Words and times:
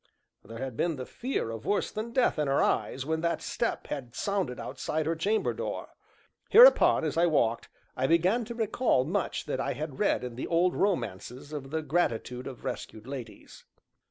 There 0.43 0.57
had 0.57 0.75
been 0.75 0.95
the 0.95 1.05
fear 1.05 1.51
of 1.51 1.63
worse 1.67 1.91
than 1.91 2.11
death 2.11 2.39
in 2.39 2.47
her 2.47 2.63
eyes 2.63 3.05
when 3.05 3.21
that 3.21 3.39
step 3.39 3.85
had 3.85 4.15
sounded 4.15 4.59
outside 4.59 5.05
her 5.05 5.15
chamber 5.15 5.53
door. 5.53 5.89
Hereupon, 6.49 7.03
as 7.05 7.17
I 7.17 7.27
walked, 7.27 7.69
I 7.95 8.07
began 8.07 8.43
to 8.45 8.55
recall 8.55 9.03
much 9.05 9.45
that 9.45 9.59
I 9.59 9.73
had 9.73 9.99
read 9.99 10.23
in 10.23 10.37
the 10.37 10.47
old 10.47 10.75
romances 10.75 11.53
of 11.53 11.69
the 11.69 11.83
gratitude 11.83 12.47
of 12.47 12.63
rescued 12.65 13.05
ladies. 13.05 13.63